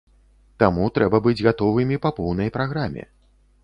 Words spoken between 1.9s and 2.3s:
па